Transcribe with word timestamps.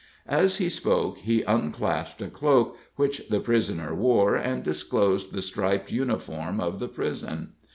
As 0.25 0.57
he 0.57 0.67
spoke, 0.67 1.19
he 1.19 1.43
unclasped 1.43 2.23
a 2.23 2.27
cloak 2.27 2.75
which 2.95 3.29
the 3.29 3.39
prisoner 3.39 3.93
wore, 3.93 4.35
and 4.35 4.63
disclosed 4.63 5.31
the 5.31 5.43
striped 5.43 5.91
uniform 5.91 6.59
of 6.59 6.79
the 6.79 6.87
prison. 6.87 7.51